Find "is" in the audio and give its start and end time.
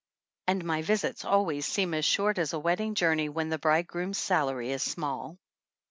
4.71-4.81